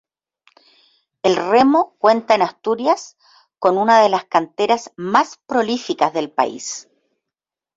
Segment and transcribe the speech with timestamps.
[1.21, 3.17] El remo cuenta en Asturias
[3.59, 6.89] con una de las canteras más prolíficas del país.